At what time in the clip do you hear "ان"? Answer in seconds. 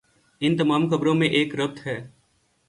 0.41-0.57